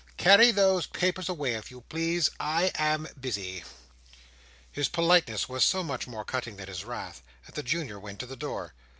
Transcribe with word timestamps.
"Carry 0.17 0.49
those 0.49 0.87
papers 0.87 1.29
away, 1.29 1.53
if 1.53 1.69
you 1.69 1.81
please. 1.81 2.31
I 2.39 2.71
am 2.73 3.07
busy. 3.19 3.63
His 4.71 4.89
politeness 4.89 5.47
was 5.47 5.63
so 5.63 5.83
much 5.83 6.07
more 6.07 6.25
cutting 6.25 6.55
than 6.55 6.67
his 6.69 6.83
wrath, 6.83 7.21
that 7.45 7.53
the 7.53 7.61
Junior 7.61 7.99
went 7.99 8.17
to 8.21 8.25
the 8.25 8.35
door. 8.35 8.73